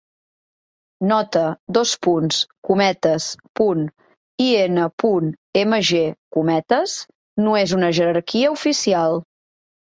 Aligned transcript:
Nota: 1.09 1.43
".in.mg" 4.45 6.01
no 7.45 7.57
és 7.63 7.79
una 7.81 7.95
jerarquia 8.01 8.55
oficial. 8.59 9.25